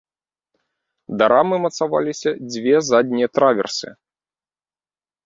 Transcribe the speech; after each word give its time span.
Да 1.19 1.25
рамы 1.33 1.55
мацаваліся 1.65 2.29
дзве 2.53 2.73
заднія 2.89 3.27
траверсы. 3.39 3.93